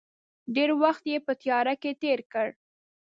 [0.55, 2.47] ډېر وخت یې په تیراه کې تېر کړ.